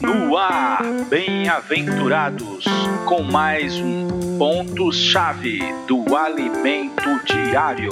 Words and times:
No 0.00 0.36
ar, 0.36 0.84
bem-aventurados, 1.08 2.64
com 3.06 3.24
mais 3.24 3.74
um 3.74 4.38
ponto-chave 4.38 5.58
do 5.88 6.14
alimento 6.14 7.02
diário. 7.24 7.90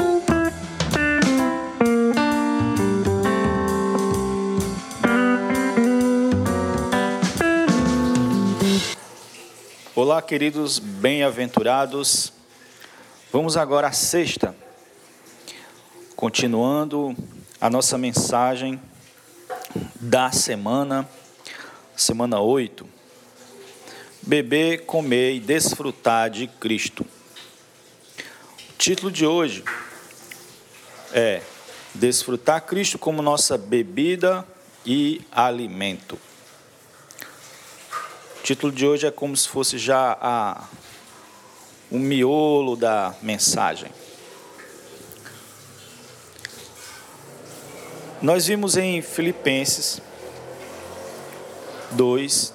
Olá, 9.96 10.23
queridos 10.23 10.79
bem-aventurados. 10.79 12.32
Vamos 13.32 13.57
agora 13.57 13.89
à 13.89 13.93
sexta, 13.93 14.54
continuando 16.14 17.12
a 17.61 17.68
nossa 17.68 17.98
mensagem 17.98 18.80
da 20.01 20.31
semana, 20.31 21.09
semana 21.97 22.41
8. 22.41 22.89
Beber, 24.23 24.85
comer 24.85 25.35
e 25.35 25.41
desfrutar 25.41 26.31
de 26.31 26.47
Cristo. 26.47 27.05
O 28.71 28.79
título 28.79 29.11
de 29.11 29.27
hoje 29.27 29.65
é 31.12 31.43
Desfrutar 31.95 32.62
Cristo 32.62 32.98
como 32.98 33.23
nossa 33.23 33.59
bebida 33.59 34.47
e 34.85 35.21
alimento. 35.31 36.19
O 38.39 38.43
título 38.43 38.73
de 38.73 38.87
hoje 38.87 39.07
é 39.07 39.11
como 39.11 39.37
se 39.37 39.48
fosse 39.48 39.79
já 39.79 40.17
a, 40.20 40.65
o 41.91 41.98
miolo 41.98 42.77
da 42.77 43.15
mensagem. 43.23 43.91
Nós 48.23 48.47
vimos 48.47 48.77
em 48.77 49.03
Filipenses 49.03 50.01
2, 51.91 52.55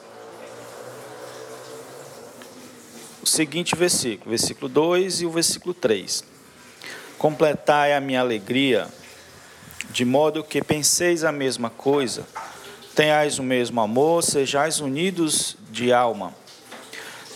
o 3.21 3.25
seguinte 3.25 3.75
versículo, 3.75 4.29
versículo 4.29 4.69
2 4.69 5.23
e 5.23 5.25
o 5.25 5.29
versículo 5.29 5.73
3. 5.73 6.23
Completai 7.17 7.93
a 7.93 7.99
minha 7.99 8.21
alegria, 8.21 8.87
de 9.89 10.05
modo 10.05 10.41
que 10.41 10.63
penseis 10.63 11.25
a 11.25 11.33
mesma 11.33 11.69
coisa, 11.69 12.25
tenhais 12.95 13.37
o 13.37 13.43
mesmo 13.43 13.81
amor, 13.81 14.23
sejais 14.23 14.79
unidos 14.79 15.57
de 15.69 15.91
alma, 15.91 16.33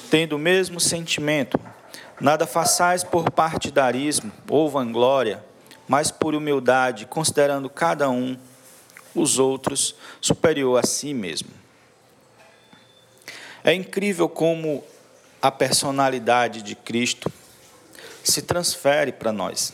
tendo 0.10 0.38
o 0.38 0.40
mesmo 0.40 0.80
sentimento. 0.80 1.60
Nada 2.18 2.48
façais 2.48 3.04
por 3.04 3.30
partidarismo 3.30 4.32
ou 4.48 4.70
vanglória, 4.70 5.44
mas 5.88 6.12
por 6.12 6.36
humildade, 6.36 7.06
considerando 7.06 7.70
cada 7.70 8.10
um 8.10 8.38
os 9.14 9.40
outros 9.40 9.96
superior 10.20 10.80
a 10.80 10.84
si 10.86 11.14
mesmo. 11.14 11.50
É 13.64 13.74
incrível 13.74 14.28
como 14.28 14.84
a 15.42 15.52
personalidade 15.52 16.62
de 16.62 16.76
Cristo 16.76 17.32
se 18.24 18.42
transfere 18.42 19.12
para 19.12 19.32
nós. 19.32 19.74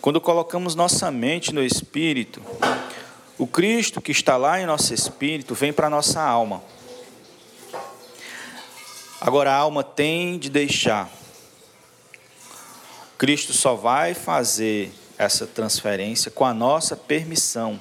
Quando 0.00 0.20
colocamos 0.20 0.74
nossa 0.74 1.10
mente 1.10 1.52
no 1.52 1.62
Espírito, 1.62 2.40
o 3.38 3.46
Cristo 3.46 4.00
que 4.00 4.12
está 4.12 4.36
lá 4.36 4.60
em 4.60 4.66
nosso 4.66 4.94
espírito 4.94 5.54
vem 5.54 5.72
para 5.72 5.90
nossa 5.90 6.22
alma. 6.22 6.62
Agora 9.20 9.50
a 9.50 9.56
alma 9.56 9.82
tem 9.82 10.38
de 10.38 10.48
deixar. 10.48 11.10
Cristo 13.18 13.54
só 13.54 13.74
vai 13.74 14.12
fazer 14.12 14.92
essa 15.16 15.46
transferência 15.46 16.30
com 16.30 16.44
a 16.44 16.52
nossa 16.52 16.94
permissão. 16.94 17.80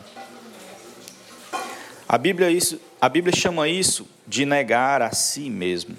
A 2.07 2.17
Bíblia, 2.17 2.49
isso, 2.49 2.79
a 3.01 3.09
Bíblia 3.09 3.35
chama 3.35 3.67
isso 3.67 4.07
de 4.25 4.45
negar 4.45 5.01
a 5.01 5.11
si 5.11 5.49
mesmo. 5.49 5.97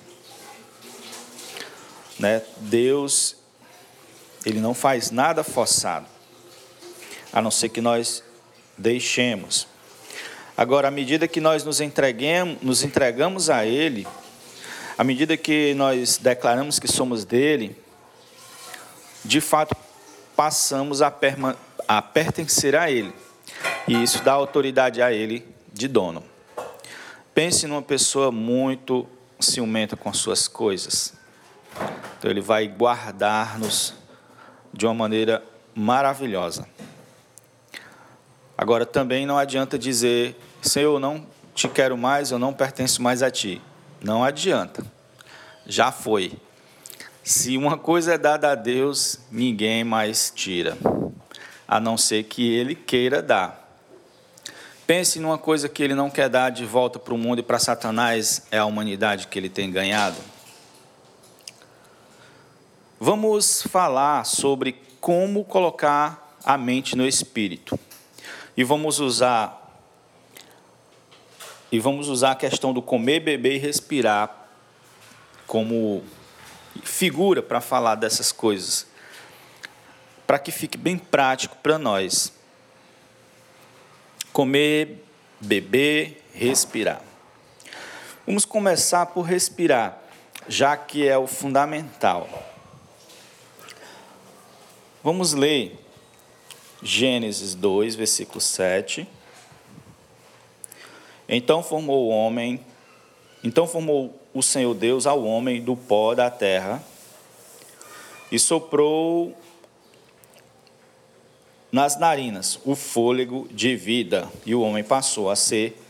Né? 2.19 2.43
Deus, 2.61 3.37
Ele 4.45 4.59
não 4.59 4.73
faz 4.73 5.11
nada 5.11 5.45
forçado, 5.45 6.07
a 7.31 7.43
não 7.43 7.51
ser 7.51 7.69
que 7.69 7.83
nós 7.83 8.23
deixemos. 8.79 9.69
Agora, 10.57 10.89
à 10.89 10.91
medida 10.91 11.29
que 11.29 11.43
nós 11.43 11.63
nos, 11.63 11.83
entreguemos, 11.83 12.63
nos 12.63 12.83
entregamos 12.83 13.51
a 13.51 13.67
Ele, 13.67 14.07
à 14.97 15.05
medida 15.05 15.37
que 15.37 15.75
nós 15.75 16.17
declaramos 16.17 16.79
que 16.79 16.89
somos 16.89 17.27
dele, 17.27 17.77
de 19.27 19.41
fato 19.41 19.77
passamos 20.37 21.03
a, 21.03 21.11
perma, 21.11 21.57
a 21.87 22.01
pertencer 22.01 22.77
a 22.77 22.91
Ele. 22.91 23.13
E 23.89 24.03
isso 24.03 24.23
dá 24.23 24.33
autoridade 24.33 25.03
a 25.03 25.13
Ele 25.13 25.47
de 25.73 25.89
dono. 25.89 26.23
Pense 27.35 27.67
numa 27.67 27.83
pessoa 27.83 28.33
muito 28.33 29.07
ciumenta 29.39 29.97
com 29.97 30.09
as 30.09 30.17
suas 30.17 30.49
coisas. 30.49 31.13
Então 32.19 32.31
Ele 32.31 32.41
vai 32.41 32.67
guardar-nos 32.67 33.95
de 34.73 34.87
uma 34.87 34.95
maneira 34.95 35.43
maravilhosa. 35.75 36.67
Agora 38.57 38.87
também 38.87 39.27
não 39.27 39.37
adianta 39.37 39.79
dizer, 39.79 40.35
Senhor, 40.63 40.95
eu 40.95 41.01
não 41.01 41.27
te 41.55 41.69
quero 41.69 41.97
mais, 41.97 42.31
eu 42.31 42.39
não 42.39 42.55
pertenço 42.55 43.03
mais 43.03 43.23
a 43.23 43.31
ti. 43.31 43.61
Não 44.01 44.25
adianta. 44.25 44.85
Já 45.67 45.93
foi. 45.93 46.33
Se 47.27 47.57
uma 47.57 47.77
coisa 47.77 48.15
é 48.15 48.19
dada 48.19 48.53
a 48.53 48.55
Deus, 48.55 49.19
ninguém 49.33 49.83
mais 49.83 50.33
tira, 50.33 50.79
a 51.67 51.81
não 51.81 51.99
ser 51.99 52.23
que 52.23 52.55
Ele 52.55 52.77
queira 52.77 53.21
dar. 53.21 53.69
Pense 54.87 55.19
numa 55.19 55.37
coisa 55.37 55.69
que 55.69 55.83
Ele 55.83 55.93
não 55.93 56.09
quer 56.09 56.29
dar 56.29 56.51
de 56.51 56.65
volta 56.65 57.01
para 57.01 57.13
o 57.13 57.19
mundo 57.19 57.41
e 57.41 57.43
para 57.43 57.59
Satanás, 57.59 58.47
é 58.49 58.59
a 58.59 58.65
humanidade 58.65 59.27
que 59.27 59.37
Ele 59.37 59.49
tem 59.49 59.73
ganhado. 59.73 60.17
Vamos 63.01 63.63
falar 63.63 64.25
sobre 64.25 64.81
como 65.01 65.45
colocar 65.45 66.39
a 66.45 66.57
mente 66.57 66.95
no 66.95 67.05
espírito. 67.05 67.77
E 68.57 68.63
vamos 68.63 69.01
usar 69.01 69.65
e 71.73 71.81
vamos 71.81 72.09
usar 72.09 72.31
a 72.31 72.37
questão 72.37 72.73
do 72.73 72.81
comer, 72.81 73.19
beber 73.19 73.57
e 73.57 73.59
respirar 73.59 74.47
como 75.45 76.05
figura 76.85 77.43
para 77.43 77.61
falar 77.61 77.95
dessas 77.95 78.33
coisas, 78.33 78.87
para 80.27 80.39
que 80.39 80.51
fique 80.51 80.77
bem 80.77 80.99
prático 80.99 81.57
para 81.63 81.79
nós. 81.79 82.33
Comer, 84.33 85.05
beber, 85.41 86.23
respirar. 86.33 87.01
Vamos 88.27 88.45
começar 88.45 89.07
por 89.07 89.23
respirar, 89.23 90.03
já 90.49 90.77
que 90.77 91.07
é 91.07 91.17
o 91.17 91.27
fundamental. 91.27 92.29
Vamos 95.03 95.33
ler 95.33 95.79
Gênesis 96.83 97.55
2, 97.55 97.95
versículo 97.95 98.41
7. 98.41 99.09
Então 101.29 101.63
formou 101.63 102.07
o 102.07 102.09
homem, 102.09 102.65
então 103.43 103.67
formou 103.67 104.21
o 104.37 104.43
Senhor 104.43 104.75
Deus 104.75 105.07
ao 105.07 105.25
homem 105.25 105.63
do 105.63 105.75
pó 105.75 106.15
da 106.15 106.29
terra 106.31 106.85
e 108.31 108.39
soprou 108.39 109.35
nas 111.73 111.99
narinas 111.99 112.61
o 112.63 112.75
fôlego 112.75 113.49
de 113.51 113.75
vida, 113.75 114.31
e 114.45 114.55
o 114.55 114.61
homem 114.61 114.85
passou 114.85 115.31
a 115.31 115.37
ser 115.37 115.81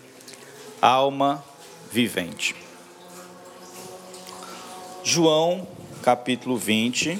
alma 0.80 1.44
vivente. 1.90 2.54
João, 5.02 5.66
capítulo 6.00 6.56
20, 6.56 7.18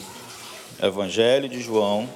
Evangelho 0.81 1.49
de 1.49 1.61
João, 1.61 2.09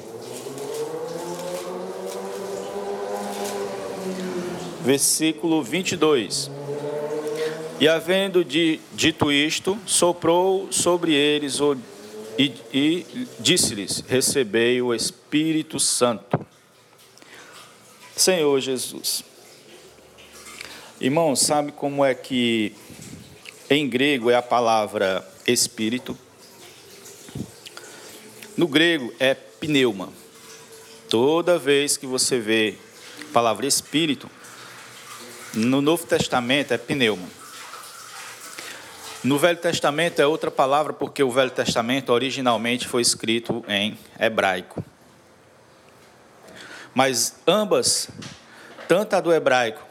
versículo 4.85 5.65
22. 5.65 6.60
E 7.81 7.89
havendo 7.89 8.45
dito 8.45 9.33
isto, 9.33 9.79
soprou 9.87 10.71
sobre 10.71 11.15
eles 11.15 11.61
o, 11.61 11.75
e, 12.39 12.53
e 12.75 13.27
disse-lhes: 13.39 14.05
Recebei 14.07 14.83
o 14.83 14.95
Espírito 14.95 15.81
Santo. 15.81 16.47
Senhor 18.15 18.61
Jesus. 18.61 19.25
Irmão, 21.01 21.35
sabe 21.35 21.73
como 21.73 22.05
é 22.05 22.15
que 22.15 22.75
em 23.71 23.89
grego 23.89 24.29
é 24.29 24.35
a 24.35 24.43
palavra 24.43 25.27
espírito? 25.47 26.15
No 28.59 28.69
grego 28.69 29.11
é 29.19 29.33
pneuma. 29.33 30.13
Toda 31.09 31.59
vez 31.59 31.97
que 31.97 32.07
você 32.07 32.39
vê 32.39 32.75
a 33.23 33.33
palavra 33.33 33.67
espírito, 33.67 34.31
no 35.55 35.81
Novo 35.81 36.05
Testamento 36.05 36.75
é 36.75 36.77
pneuma. 36.77 37.40
No 39.23 39.39
Velho 39.39 39.59
Testamento 39.59 40.21
é 40.21 40.27
outra 40.27 40.51
palavra, 40.51 40.93
porque 40.93 41.23
o 41.23 41.31
Velho 41.31 41.51
Testamento 41.51 42.11
originalmente 42.11 42.89
foi 42.89 43.03
escrito 43.03 43.63
em 43.69 43.99
hebraico. 44.19 44.83
Mas 46.95 47.35
ambas 47.47 48.09
tanto 48.89 49.15
a 49.15 49.21
do 49.21 49.33
hebraico 49.33 49.87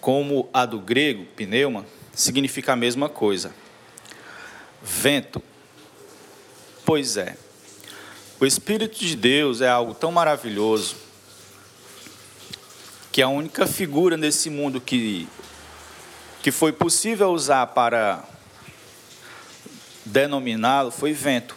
como 0.00 0.48
a 0.52 0.66
do 0.66 0.78
grego, 0.78 1.24
pneuma, 1.36 1.86
significa 2.12 2.72
a 2.72 2.76
mesma 2.76 3.08
coisa. 3.08 3.54
Vento. 4.82 5.42
Pois 6.84 7.16
é. 7.16 7.36
O 8.38 8.44
Espírito 8.44 8.98
de 8.98 9.16
Deus 9.16 9.60
é 9.60 9.68
algo 9.68 9.94
tão 9.94 10.12
maravilhoso 10.12 10.96
que 13.10 13.22
a 13.22 13.28
única 13.28 13.66
figura 13.66 14.16
nesse 14.16 14.50
mundo 14.50 14.80
que, 14.80 15.28
que 16.44 16.52
foi 16.52 16.72
possível 16.72 17.30
usar 17.30 17.68
para 17.68 18.22
denominá-lo 20.04 20.90
foi 20.90 21.14
vento. 21.14 21.56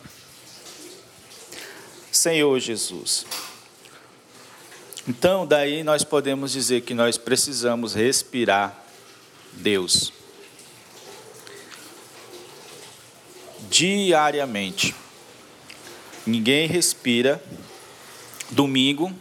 Senhor 2.10 2.58
Jesus. 2.58 3.26
Então, 5.06 5.46
daí 5.46 5.84
nós 5.84 6.06
podemos 6.06 6.54
dizer 6.54 6.84
que 6.84 6.94
nós 6.94 7.18
precisamos 7.18 7.94
respirar 7.94 8.82
Deus 9.52 10.14
diariamente. 13.70 14.96
Ninguém 16.26 16.66
respira 16.66 17.44
domingo 18.52 19.12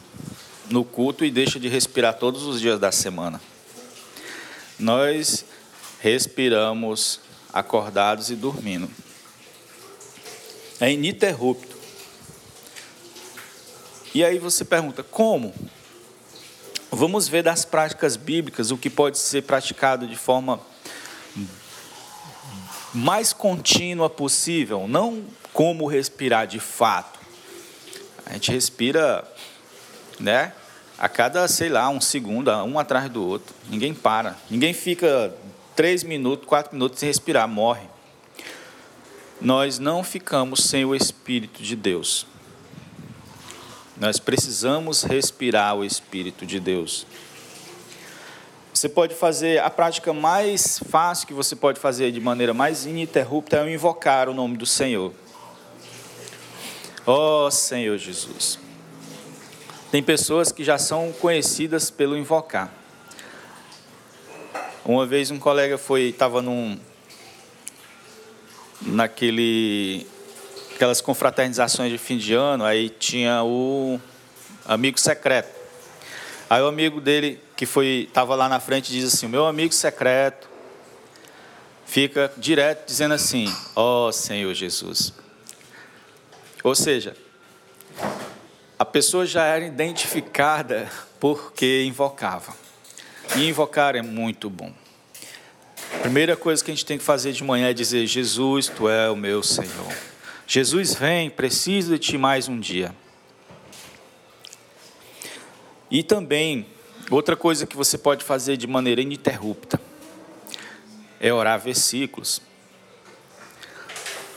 no 0.71 0.85
culto 0.85 1.25
e 1.25 1.31
deixa 1.33 1.59
de 1.59 1.67
respirar 1.67 2.15
todos 2.15 2.45
os 2.45 2.61
dias 2.61 2.79
da 2.79 2.93
semana. 2.93 3.41
Nós 4.79 5.45
respiramos 6.07 7.19
acordados 7.53 8.31
e 8.31 8.37
dormindo. 8.37 8.89
É 10.81 10.93
ininterrupto. 10.93 11.77
E 14.15 14.25
aí 14.25 14.39
você 14.39 14.65
pergunta, 14.65 15.03
como? 15.03 15.53
Vamos 16.93 17.27
ver 17.27 17.43
das 17.43 17.65
práticas 17.65 18.15
bíblicas 18.15 18.71
o 18.71 18.79
que 18.79 18.89
pode 18.89 19.19
ser 19.19 19.43
praticado 19.43 20.07
de 20.07 20.15
forma 20.15 20.61
mais 22.95 23.33
contínua 23.33 24.09
possível, 24.09 24.87
não 24.87 25.25
como 25.53 25.89
respirar 25.89 26.47
de 26.47 26.61
fato. 26.61 27.19
A 28.25 28.35
gente 28.35 28.53
respira, 28.53 29.29
né? 30.21 30.53
A 30.97 31.09
cada, 31.09 31.49
sei 31.49 31.69
lá, 31.69 31.89
um 31.89 32.01
segundo, 32.01 32.53
um 32.63 32.79
atrás 32.79 33.11
do 33.11 33.27
outro. 33.27 33.53
Ninguém 33.69 33.93
para. 33.93 34.37
Ninguém 34.49 34.73
fica 34.73 35.35
três 35.77 36.03
minutos, 36.03 36.49
quatro 36.49 36.73
minutos 36.73 36.99
sem 36.99 37.07
respirar, 37.07 37.47
morre. 37.47 37.87
Nós 39.39 39.79
não 39.79 40.03
ficamos 40.03 40.65
sem 40.65 40.87
o 40.87 40.95
Espírito 40.95 41.63
de 41.63 41.77
Deus. 41.77 42.27
Nós 43.99 44.19
precisamos 44.19 45.03
respirar 45.03 45.77
o 45.77 45.85
Espírito 45.85 46.47
de 46.47 46.59
Deus. 46.59 47.07
Você 48.73 48.89
pode 48.89 49.15
fazer 49.15 49.61
a 49.61 49.71
prática 49.71 50.13
mais 50.13 50.79
fácil 50.91 51.27
que 51.27 51.35
você 51.35 51.55
pode 51.55 51.79
fazer 51.79 52.11
de 52.11 52.21
maneira 52.21 52.53
mais 52.53 52.87
ininterrupta 52.87 53.59
é 53.59 53.73
invocar 53.73 54.29
o 54.29 54.35
nome 54.35 54.57
do 54.57 54.67
Senhor. 54.67 55.13
Ó 57.07 57.47
oh, 57.47 57.51
Senhor 57.51 57.97
Jesus. 57.97 58.59
Tem 59.91 60.03
pessoas 60.03 60.51
que 60.53 60.65
já 60.65 60.77
são 60.77 61.13
conhecidas 61.13 61.91
pelo 61.91 62.17
invocar. 62.17 62.73
Uma 64.89 65.05
vez 65.05 65.33
um 65.33 65.39
colega 65.41 65.77
foi 65.77 66.11
estava 66.11 66.41
num 66.41 66.79
naquele 68.83 70.07
aquelas 70.77 71.01
confraternizações 71.01 71.91
de 71.91 71.99
fim 71.99 72.17
de 72.17 72.35
ano, 72.35 72.65
aí 72.65 72.89
tinha 72.89 73.43
o 73.43 74.01
amigo 74.65 74.97
secreto. 75.01 75.53
Aí 76.49 76.63
o 76.63 76.69
amigo 76.69 77.01
dele, 77.01 77.41
que 77.57 77.67
foi 77.67 78.07
estava 78.09 78.37
lá 78.37 78.49
na 78.49 78.61
frente, 78.61 78.93
diz 78.93 79.13
assim: 79.13 79.27
Meu 79.27 79.45
amigo 79.45 79.75
secreto, 79.75 80.49
fica 81.85 82.33
direto 82.37 82.87
dizendo 82.87 83.15
assim: 83.15 83.53
Ó 83.75 84.07
oh, 84.07 84.13
Senhor 84.13 84.55
Jesus. 84.55 85.13
Ou 86.63 86.77
seja, 86.77 87.17
a 88.79 88.85
pessoa 88.85 89.27
já 89.27 89.47
era 89.47 89.65
identificada 89.65 90.89
porque 91.19 91.83
invocava. 91.83 92.55
E 93.35 93.49
invocar 93.49 93.97
é 93.97 94.03
muito 94.03 94.49
bom. 94.49 94.73
A 95.95 95.99
primeira 95.99 96.37
coisa 96.37 96.65
que 96.65 96.71
a 96.71 96.75
gente 96.75 96.87
tem 96.87 96.99
que 96.99 97.05
fazer 97.05 97.33
de 97.33 97.43
manhã 97.43 97.69
é 97.69 97.73
dizer: 97.73 98.07
Jesus, 98.07 98.69
tu 98.69 98.89
é 98.89 99.11
o 99.11 99.17
meu 99.17 99.43
Senhor. 99.43 99.93
Jesus 100.47 100.95
vem, 100.95 101.29
preciso 101.29 101.93
de 101.95 101.99
ti 101.99 102.19
mais 102.19 102.49
um 102.49 102.61
dia. 102.61 102.95
E 105.91 106.03
também, 106.03 106.67
outra 107.11 107.37
coisa 107.37 107.67
que 107.67 107.77
você 107.77 107.99
pode 107.99 108.25
fazer 108.25 108.57
de 108.57 108.67
maneira 108.67 109.01
ininterrupta 109.01 109.81
é 111.21 111.33
orar 111.33 111.59
versículos. 111.61 112.41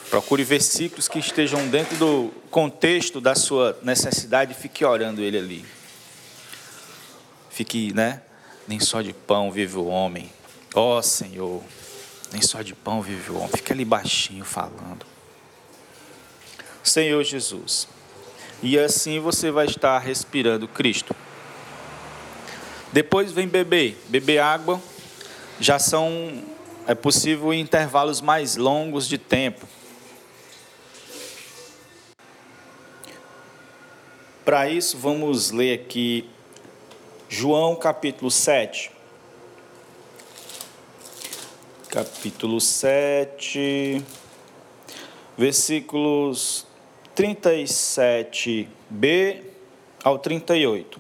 Procure 0.10 0.44
versículos 0.44 1.08
que 1.08 1.20
estejam 1.20 1.68
dentro 1.68 1.96
do 1.98 2.32
contexto 2.50 3.22
da 3.22 3.36
sua 3.36 3.78
necessidade 3.84 4.54
e 4.54 4.56
fique 4.56 4.84
orando 4.84 5.22
ele 5.22 5.38
ali. 5.38 5.66
Fique, 7.52 7.94
né? 7.94 8.24
Nem 8.70 8.80
só 8.80 9.02
de 9.02 9.14
pão 9.14 9.52
vive 9.52 9.78
o 9.78 9.88
homem. 9.88 10.32
Ó 10.76 11.00
oh, 11.00 11.02
Senhor, 11.02 11.64
nem 12.32 12.40
só 12.40 12.62
de 12.62 12.76
pão 12.76 13.02
vive 13.02 13.32
o 13.32 13.38
homem. 13.38 13.50
Fica 13.50 13.74
ali 13.74 13.84
baixinho 13.84 14.46
falando. 14.46 15.08
Senhor 16.84 17.24
Jesus. 17.24 17.88
E 18.62 18.78
assim 18.78 19.20
você 19.20 19.50
vai 19.50 19.66
estar 19.66 19.98
respirando 19.98 20.68
Cristo. 20.68 21.16
Depois 22.94 23.32
vem 23.32 23.48
beber, 23.48 24.00
beber 24.08 24.38
água. 24.38 24.80
Já 25.60 25.80
são 25.80 26.44
é 26.86 26.94
possível 26.94 27.52
intervalos 27.52 28.22
mais 28.22 28.56
longos 28.56 29.08
de 29.08 29.18
tempo. 29.18 29.68
Para 34.46 34.70
isso, 34.70 34.96
vamos 34.96 35.50
ler 35.50 35.74
aqui 35.74 36.30
João 37.32 37.76
capítulo 37.76 38.32
7. 38.32 38.90
Capítulo 41.88 42.60
7, 42.60 44.04
versículos 45.38 46.66
37b 47.16 49.44
ao 50.04 50.18
38. 50.18 51.00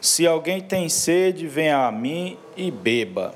Se 0.00 0.24
alguém 0.24 0.60
tem 0.60 0.88
sede, 0.88 1.48
venha 1.48 1.88
a 1.88 1.90
mim 1.90 2.38
e 2.56 2.70
beba. 2.70 3.34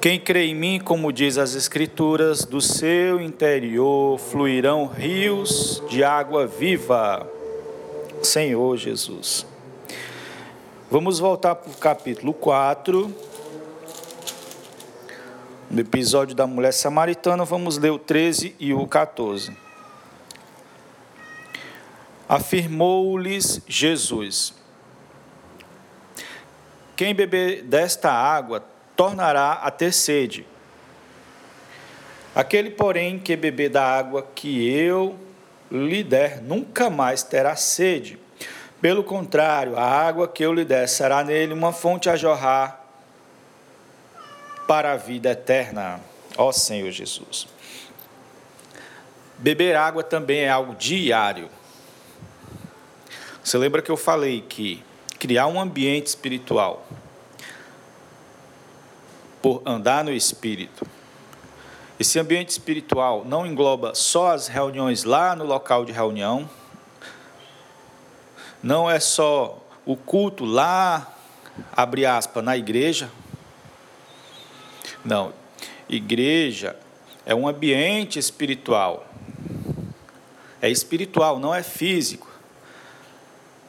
Quem 0.00 0.20
crê 0.20 0.46
em 0.46 0.54
mim, 0.54 0.78
como 0.78 1.12
diz 1.12 1.38
as 1.38 1.54
Escrituras, 1.54 2.44
do 2.44 2.60
seu 2.60 3.20
interior 3.20 4.18
fluirão 4.18 4.86
rios 4.86 5.82
de 5.88 6.04
água 6.04 6.46
viva. 6.46 7.28
Senhor 8.22 8.76
Jesus. 8.76 9.46
Vamos 10.90 11.18
voltar 11.18 11.56
para 11.56 11.70
o 11.70 11.74
capítulo 11.74 12.32
4 12.32 13.12
no 15.68 15.80
episódio 15.80 16.34
da 16.34 16.46
mulher 16.46 16.72
samaritana, 16.72 17.44
vamos 17.44 17.76
ler 17.76 17.90
o 17.90 17.98
13 17.98 18.54
e 18.60 18.72
o 18.72 18.86
14. 18.86 19.56
Afirmou-lhes 22.28 23.60
Jesus: 23.66 24.54
Quem 26.94 27.14
beber 27.14 27.62
desta 27.62 28.12
água 28.12 28.64
tornará 28.96 29.52
a 29.62 29.70
ter 29.70 29.92
sede. 29.92 30.46
Aquele, 32.34 32.70
porém, 32.70 33.18
que 33.18 33.36
beber 33.36 33.70
da 33.70 33.84
água 33.84 34.26
que 34.34 34.68
eu 34.68 35.16
lhe 35.70 36.02
der, 36.02 36.42
nunca 36.42 36.90
mais 36.90 37.22
terá 37.22 37.56
sede. 37.56 38.18
Pelo 38.80 39.02
contrário, 39.02 39.76
a 39.76 39.84
água 39.84 40.28
que 40.28 40.44
eu 40.44 40.52
lhe 40.52 40.64
der 40.64 40.88
será 40.88 41.24
nele 41.24 41.52
uma 41.52 41.72
fonte 41.72 42.10
a 42.10 42.16
jorrar 42.16 42.84
para 44.66 44.92
a 44.92 44.96
vida 44.96 45.30
eterna, 45.30 46.00
ó 46.36 46.52
Senhor 46.52 46.90
Jesus. 46.90 47.46
Beber 49.38 49.76
água 49.76 50.02
também 50.02 50.40
é 50.40 50.48
algo 50.48 50.74
diário. 50.74 51.48
Você 53.42 53.56
lembra 53.58 53.80
que 53.80 53.90
eu 53.90 53.96
falei 53.96 54.40
que 54.40 54.82
criar 55.18 55.46
um 55.46 55.60
ambiente 55.60 56.08
espiritual 56.08 56.86
por 59.46 59.62
andar 59.64 60.02
no 60.02 60.12
espírito. 60.12 60.84
Esse 62.00 62.18
ambiente 62.18 62.48
espiritual 62.48 63.24
não 63.24 63.46
engloba 63.46 63.94
só 63.94 64.32
as 64.32 64.48
reuniões 64.48 65.04
lá 65.04 65.36
no 65.36 65.44
local 65.44 65.84
de 65.84 65.92
reunião, 65.92 66.50
não 68.60 68.90
é 68.90 68.98
só 68.98 69.64
o 69.84 69.96
culto 69.96 70.44
lá, 70.44 71.14
abre 71.76 72.04
aspas, 72.04 72.42
na 72.42 72.56
igreja, 72.56 73.08
não. 75.04 75.32
Igreja 75.88 76.76
é 77.24 77.32
um 77.32 77.46
ambiente 77.46 78.18
espiritual. 78.18 79.06
é 80.60 80.68
espiritual, 80.68 81.38
não 81.38 81.54
é 81.54 81.62
físico. 81.62 82.28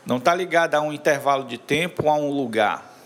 Não 0.07 0.17
está 0.17 0.33
ligado 0.33 0.73
a 0.73 0.81
um 0.81 0.91
intervalo 0.91 1.43
de 1.43 1.59
tempo 1.59 2.05
ou 2.05 2.09
a 2.09 2.15
um 2.15 2.31
lugar. 2.31 2.96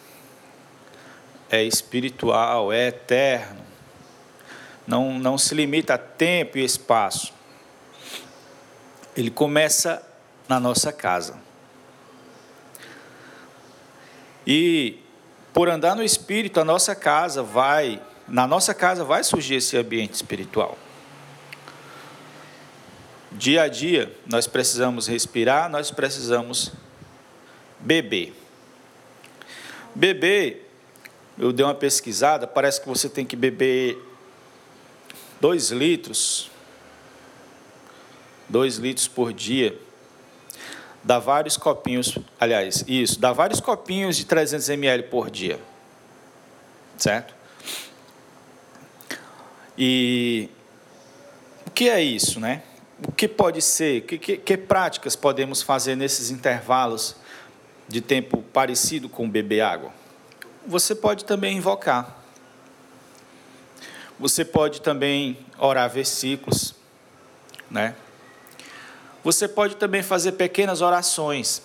É 1.51 1.62
espiritual, 1.62 2.72
é 2.72 2.88
eterno. 2.88 3.62
Não, 4.88 5.20
não 5.20 5.38
se 5.38 5.53
limita 5.53 5.96
a 5.96 5.98
tempo 5.98 6.58
e 6.58 6.63
espaço. 6.63 7.34
Ele 9.17 9.29
começa 9.29 10.01
na 10.48 10.60
nossa 10.60 10.93
casa. 10.93 11.38
E 14.48 15.00
por 15.53 15.67
andar 15.67 15.96
no 15.96 16.03
espírito, 16.03 16.60
a 16.60 16.65
nossa 16.65 16.96
casa 16.96 17.43
vai, 17.43 18.01
na 18.27 18.48
nossa 18.48 18.74
casa 18.74 19.03
vai 19.03 19.24
surgir 19.24 19.55
esse 19.55 19.77
ambiente 19.77 20.13
espiritual. 20.13 20.77
Dia 23.31 23.63
a 23.63 23.67
dia, 23.67 24.15
nós 24.25 24.48
precisamos 24.48 25.08
respirar, 25.08 25.70
nós 25.70 25.91
precisamos 25.91 26.72
beber. 27.79 28.34
Beber, 29.93 30.70
eu 31.41 31.51
dei 31.51 31.65
uma 31.65 31.74
pesquisada, 31.74 32.45
parece 32.45 32.79
que 32.79 32.88
você 32.88 33.10
tem 33.10 33.25
que 33.25 33.36
beber 33.36 33.98
dois 35.39 35.71
litros, 35.71 36.51
dois 38.48 38.75
litros 38.77 39.07
por 39.07 39.33
dia. 39.33 39.75
Dá 41.03 41.17
vários 41.17 41.57
copinhos, 41.57 42.15
aliás, 42.39 42.86
isso, 42.88 43.19
dá 43.19 43.33
vários 43.33 43.60
copinhos 43.60 44.17
de 44.17 44.25
300 44.25 44.69
ml 44.69 45.03
por 45.10 45.31
dia. 45.31 45.60
Certo? 46.95 47.33
E 49.75 50.48
o 51.65 51.71
que 51.71 51.89
é 51.89 52.03
isso, 52.03 52.39
né? 52.39 52.62
O 53.03 53.12
que 53.12 53.27
pode 53.27 53.63
ser? 53.63 54.01
Que, 54.01 54.19
que, 54.19 54.38
que 54.38 54.55
práticas 54.55 55.15
podemos 55.15 55.63
fazer 55.63 55.95
nesses 55.95 56.29
intervalos 56.29 57.15
de 57.88 58.00
tempo 58.00 58.43
parecido 58.53 59.10
com 59.10 59.27
beber 59.27 59.62
água? 59.62 60.00
Você 60.65 60.94
pode 60.94 61.25
também 61.25 61.58
invocar. 61.58 62.18
Você 64.20 64.46
pode 64.46 64.82
também 64.82 65.38
orar 65.58 65.89
versículos, 65.89 66.75
né? 67.70 67.96
Você 69.24 69.48
pode 69.48 69.75
também 69.75 70.03
fazer 70.03 70.34
pequenas 70.34 70.82
orações. 70.82 71.63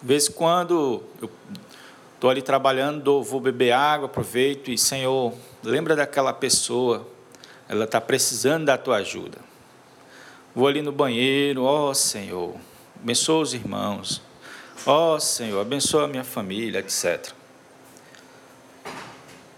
De 0.00 0.08
vez 0.08 0.28
em 0.28 0.32
quando 0.32 1.02
eu 1.20 1.30
estou 2.14 2.30
ali 2.30 2.40
trabalhando, 2.40 3.22
vou 3.22 3.40
beber 3.40 3.72
água, 3.72 4.06
aproveito 4.06 4.70
e, 4.70 4.78
Senhor, 4.78 5.34
lembra 5.62 5.94
daquela 5.94 6.32
pessoa, 6.32 7.06
ela 7.68 7.84
está 7.84 8.00
precisando 8.00 8.64
da 8.64 8.78
tua 8.78 8.96
ajuda. 8.96 9.38
Vou 10.54 10.66
ali 10.66 10.80
no 10.80 10.92
banheiro, 10.92 11.64
ó 11.64 11.90
oh, 11.90 11.94
Senhor, 11.94 12.54
abençoa 13.02 13.42
os 13.42 13.52
irmãos. 13.52 14.22
Ó 14.86 15.14
oh, 15.14 15.20
Senhor, 15.20 15.60
abençoa 15.60 16.04
a 16.04 16.08
minha 16.08 16.24
família, 16.24 16.80
etc. 16.80 17.32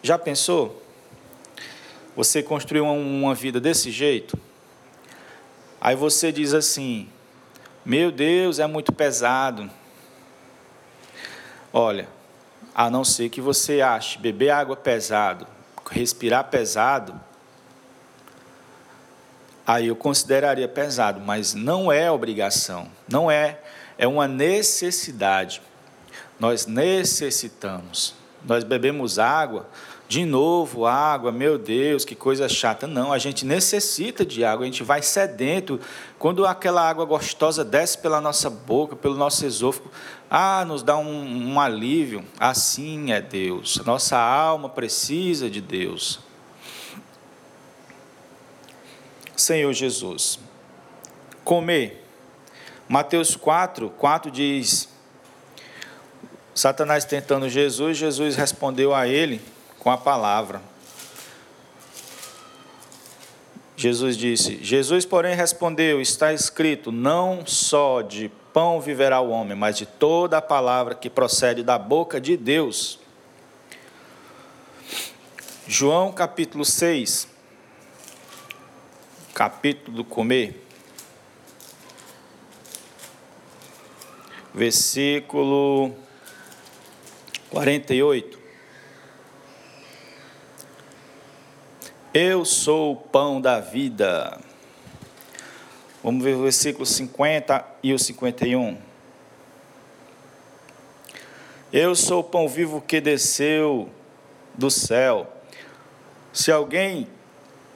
Já 0.03 0.17
pensou? 0.19 0.83
Você 2.15 2.43
construiu 2.43 2.87
uma 2.87 3.35
vida 3.35 3.61
desse 3.61 3.91
jeito? 3.91 4.39
Aí 5.81 5.97
você 5.97 6.31
diz 6.31 6.55
assim: 6.55 7.09
Meu 7.85 8.11
Deus, 8.11 8.59
é 8.59 8.67
muito 8.67 8.93
pesado. 8.93 9.71
Olha, 11.73 12.09
a 12.75 12.89
não 12.89 13.05
ser 13.05 13.29
que 13.29 13.41
você 13.41 13.81
ache 13.81 14.19
beber 14.19 14.51
água 14.51 14.77
pesado, 14.77 15.47
respirar 15.91 16.45
pesado, 16.45 17.21
aí 19.67 19.89
eu 19.89 19.97
consideraria 19.97 20.69
pesado, 20.69 21.21
mas 21.21 21.53
não 21.53 21.91
é 21.91 22.11
obrigação, 22.11 22.89
não 23.09 23.31
é 23.31 23.61
é 23.99 24.07
uma 24.07 24.29
necessidade. 24.29 25.63
Nós 26.39 26.67
necessitamos. 26.67 28.15
Nós 28.45 28.63
bebemos 28.63 29.19
água, 29.19 29.69
de 30.09 30.25
novo 30.25 30.87
água, 30.87 31.33
meu 31.33 31.59
Deus, 31.59 32.05
que 32.05 32.15
coisa 32.15 32.49
chata. 32.49 32.87
Não, 32.87 33.13
a 33.13 33.19
gente 33.19 33.45
necessita 33.45 34.25
de 34.25 34.45
água, 34.45 34.65
a 34.65 34.67
gente 34.67 34.85
vai 34.85 35.03
sedento. 35.03 35.81
Quando 36.19 36.47
aquela 36.47 36.89
água 36.89 37.05
gostosa 37.05 37.65
desce 37.65 37.99
pela 37.99 38.21
nossa 38.21 38.49
boca, 38.49 38.95
pelo 38.95 39.17
nosso 39.17 39.45
esôfago, 39.45 39.91
ah, 40.31 40.65
nos 40.65 40.83
dá 40.83 40.97
um, 40.97 41.55
um 41.55 41.61
alívio. 41.61 42.25
Assim 42.39 43.11
é 43.11 43.21
Deus. 43.21 43.83
Nossa 43.85 44.17
alma 44.17 44.69
precisa 44.69 45.51
de 45.51 45.61
Deus. 45.61 46.21
Senhor 49.35 49.73
Jesus, 49.73 50.39
comer 51.45 52.06
Mateus 52.89 53.35
4, 53.35 53.91
4 53.91 54.31
diz: 54.31 54.89
Satanás 56.55 57.05
tentando 57.05 57.49
Jesus, 57.49 57.97
Jesus 57.97 58.37
respondeu 58.37 58.95
a 58.95 59.09
ele 59.09 59.43
com 59.79 59.91
a 59.91 59.97
palavra. 59.99 60.63
Jesus 63.77 64.17
disse: 64.17 64.63
Jesus, 64.63 65.05
porém, 65.05 65.35
respondeu: 65.35 66.01
Está 66.01 66.33
escrito, 66.33 66.91
não 66.91 67.45
só 67.47 68.03
de 68.03 68.31
pão 68.53 68.81
viverá 68.81 69.21
o 69.21 69.31
homem, 69.31 69.57
mas 69.57 69.77
de 69.77 69.85
toda 69.85 70.39
a 70.39 70.43
palavra 70.43 70.95
que 70.95 71.11
procede 71.11 71.63
da 71.63 71.79
boca 71.79 72.21
de 72.21 72.37
Deus. 72.37 72.99
João 75.69 76.13
capítulo 76.13 76.65
6, 76.65 77.29
capítulo 79.35 79.99
do 79.99 80.05
comer. 80.05 80.66
Versículo 84.57 85.95
48. 87.51 88.39
Eu 92.15 92.43
sou 92.47 92.93
o 92.93 92.97
pão 92.97 93.39
da 93.39 93.61
vida. 93.61 94.41
Vamos 96.03 96.25
ver 96.25 96.37
o 96.37 96.43
versículo 96.45 96.87
50 96.87 97.63
e 97.83 97.93
o 97.93 97.99
51. 97.99 98.79
Eu 101.71 101.95
sou 101.95 102.21
o 102.21 102.25
pão 102.25 102.49
vivo 102.49 102.81
que 102.81 102.99
desceu 102.99 103.91
do 104.55 104.71
céu. 104.71 105.31
Se 106.33 106.51
alguém 106.51 107.07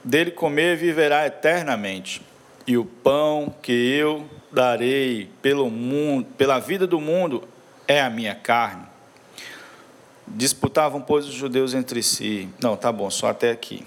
dele 0.03 0.31
comer, 0.31 0.77
viverá 0.77 1.27
eternamente. 1.27 2.23
E 2.65 2.75
o 2.75 2.85
pão 2.85 3.53
que 3.61 3.71
eu 3.71 4.27
darei 4.51 5.29
pelo 5.41 5.69
mundo, 5.69 6.27
pela 6.37 6.59
vida 6.59 6.85
do 6.85 6.99
mundo 6.99 7.43
é 7.87 8.01
a 8.01 8.09
minha 8.09 8.35
carne. 8.35 8.85
Disputavam, 10.27 11.01
pois, 11.01 11.25
os 11.25 11.33
judeus 11.33 11.73
entre 11.73 12.01
si. 12.01 12.49
Não, 12.61 12.77
tá 12.77 12.91
bom, 12.91 13.09
só 13.09 13.29
até 13.29 13.51
aqui. 13.51 13.85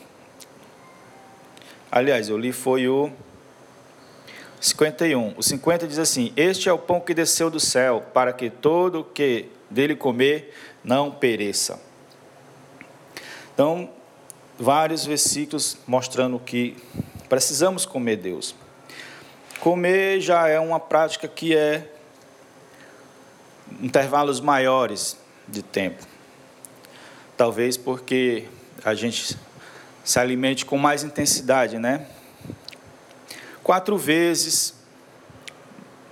Aliás, 1.91 2.29
eu 2.29 2.37
li 2.37 2.53
foi 2.53 2.89
o 2.89 3.11
51. 4.61 5.35
O 5.37 5.43
50 5.43 5.87
diz 5.87 5.99
assim: 5.99 6.33
Este 6.37 6.69
é 6.69 6.73
o 6.73 6.79
pão 6.79 7.01
que 7.01 7.15
desceu 7.15 7.51
do 7.51 7.61
céu, 7.61 8.05
para 8.13 8.33
que 8.33 8.51
todo 8.51 9.01
o 9.01 9.05
que 9.05 9.47
dele 9.71 9.95
comer 9.95 10.55
não 10.83 11.11
pereça. 11.11 11.81
Então, 13.53 13.89
vários 14.59 15.07
versículos 15.07 15.79
mostrando 15.87 16.39
que 16.39 16.77
precisamos 17.29 17.87
comer 17.87 18.17
Deus. 18.17 18.55
Comer 19.65 20.21
já 20.21 20.47
é 20.47 20.61
uma 20.61 20.79
prática 20.79 21.27
que 21.27 21.57
é 21.57 21.91
intervalos 23.81 24.39
maiores 24.39 25.17
de 25.49 25.63
tempo. 25.63 26.05
Talvez 27.35 27.79
porque 27.79 28.47
a 28.85 28.95
gente 28.95 29.39
se 30.05 30.19
alimente 30.19 30.67
com 30.67 30.77
mais 30.77 31.03
intensidade, 31.03 31.79
né? 31.79 32.07
Quatro 33.63 33.97
vezes, 33.97 34.75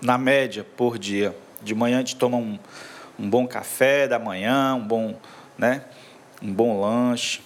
na 0.01 0.17
média, 0.17 0.65
por 0.75 0.97
dia. 0.97 1.37
De 1.61 1.75
manhã 1.75 1.97
a 1.97 2.01
gente 2.01 2.17
toma 2.17 2.39
um, 2.39 2.59
um 3.19 3.29
bom 3.29 3.47
café 3.47 4.09
da 4.09 4.19
manhã, 4.19 4.77
um 4.77 4.83
bom, 4.83 5.15
né? 5.59 5.85
um 6.43 6.51
bom 6.51 6.81
lanche, 6.81 7.43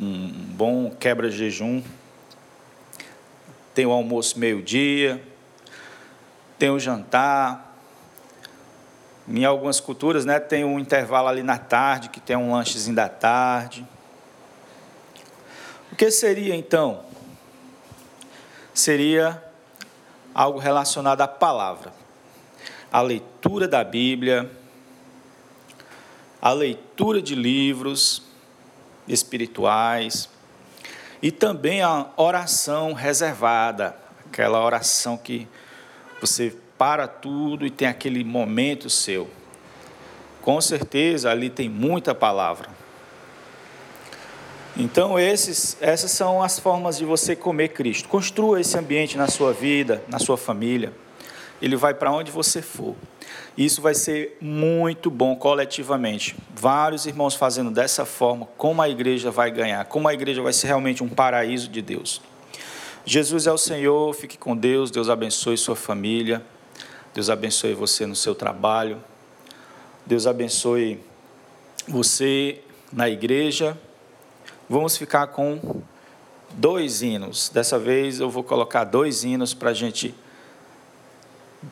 um 0.00 0.32
bom 0.56 0.90
quebra-jejum 0.90 1.84
tem 3.74 3.86
o 3.86 3.90
almoço 3.92 4.38
meio-dia, 4.38 5.22
tem 6.58 6.70
o 6.70 6.78
jantar. 6.78 7.76
Em 9.28 9.44
algumas 9.44 9.80
culturas, 9.80 10.24
né, 10.24 10.38
tem 10.40 10.64
um 10.64 10.78
intervalo 10.78 11.28
ali 11.28 11.42
na 11.42 11.58
tarde, 11.58 12.08
que 12.08 12.20
tem 12.20 12.36
um 12.36 12.52
lanchezinho 12.52 12.96
da 12.96 13.08
tarde. 13.08 13.86
O 15.90 15.96
que 15.96 16.10
seria 16.10 16.54
então? 16.54 17.04
Seria 18.74 19.42
algo 20.34 20.58
relacionado 20.58 21.20
à 21.20 21.28
palavra, 21.28 21.92
a 22.90 23.00
leitura 23.02 23.68
da 23.68 23.84
Bíblia, 23.84 24.50
a 26.40 26.52
leitura 26.52 27.20
de 27.20 27.34
livros 27.34 28.22
espirituais, 29.06 30.28
e 31.22 31.30
também 31.30 31.80
a 31.82 32.06
oração 32.16 32.92
reservada, 32.92 33.96
Aquela 34.26 34.64
oração 34.64 35.18
que 35.18 35.46
você 36.18 36.56
para 36.78 37.06
tudo 37.06 37.66
e 37.66 37.70
tem 37.70 37.86
aquele 37.86 38.24
momento 38.24 38.88
seu. 38.88 39.28
Com 40.40 40.58
certeza 40.58 41.30
ali 41.30 41.50
tem 41.50 41.68
muita 41.68 42.14
palavra. 42.14 42.70
Então, 44.74 45.18
esses, 45.18 45.76
essas 45.82 46.10
são 46.10 46.42
as 46.42 46.58
formas 46.58 46.96
de 46.96 47.04
você 47.04 47.36
comer 47.36 47.68
Cristo. 47.68 48.08
Construa 48.08 48.58
esse 48.58 48.76
ambiente 48.78 49.18
na 49.18 49.28
sua 49.28 49.52
vida, 49.52 50.02
na 50.08 50.18
sua 50.18 50.38
família. 50.38 50.94
Ele 51.62 51.76
vai 51.76 51.94
para 51.94 52.10
onde 52.10 52.32
você 52.32 52.60
for. 52.60 52.96
Isso 53.56 53.80
vai 53.80 53.94
ser 53.94 54.36
muito 54.40 55.08
bom 55.08 55.36
coletivamente. 55.36 56.34
Vários 56.56 57.06
irmãos 57.06 57.36
fazendo 57.36 57.70
dessa 57.70 58.04
forma, 58.04 58.48
como 58.56 58.82
a 58.82 58.88
igreja 58.88 59.30
vai 59.30 59.48
ganhar, 59.50 59.84
como 59.84 60.08
a 60.08 60.12
igreja 60.12 60.42
vai 60.42 60.52
ser 60.52 60.66
realmente 60.66 61.04
um 61.04 61.08
paraíso 61.08 61.68
de 61.68 61.80
Deus. 61.80 62.20
Jesus 63.06 63.46
é 63.46 63.52
o 63.52 63.58
Senhor, 63.58 64.12
fique 64.12 64.36
com 64.36 64.56
Deus, 64.56 64.90
Deus 64.90 65.08
abençoe 65.08 65.56
sua 65.56 65.76
família, 65.76 66.42
Deus 67.14 67.30
abençoe 67.30 67.74
você 67.74 68.06
no 68.06 68.16
seu 68.16 68.34
trabalho, 68.34 68.98
Deus 70.04 70.26
abençoe 70.26 70.98
você 71.86 72.60
na 72.92 73.08
igreja. 73.08 73.78
Vamos 74.68 74.96
ficar 74.96 75.28
com 75.28 75.82
dois 76.50 77.02
hinos. 77.02 77.48
Dessa 77.48 77.78
vez 77.78 78.18
eu 78.18 78.28
vou 78.28 78.42
colocar 78.42 78.82
dois 78.82 79.22
hinos 79.22 79.54
para 79.54 79.70
a 79.70 79.74
gente 79.74 80.12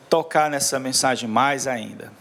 tocar 0.09 0.49
nessa 0.49 0.79
mensagem 0.79 1.29
mais 1.29 1.67
ainda. 1.67 2.11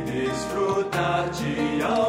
desfrutar 0.00 1.30
de 1.30 1.82
algo. 1.82 2.07